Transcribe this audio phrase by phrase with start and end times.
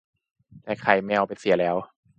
[0.63, 1.75] แต่ ไข่แมว ไปเสียแล้ว